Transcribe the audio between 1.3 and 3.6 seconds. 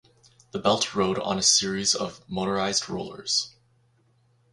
a series of motorized rollers.